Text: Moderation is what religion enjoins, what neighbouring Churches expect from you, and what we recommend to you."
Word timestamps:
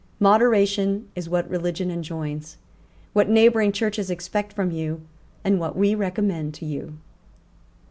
Moderation 0.19 1.07
is 1.13 1.29
what 1.29 1.47
religion 1.47 1.91
enjoins, 1.91 2.57
what 3.13 3.29
neighbouring 3.29 3.71
Churches 3.71 4.09
expect 4.09 4.51
from 4.51 4.71
you, 4.71 5.01
and 5.43 5.59
what 5.59 5.77
we 5.77 5.93
recommend 5.93 6.55
to 6.55 6.65
you." 6.65 6.97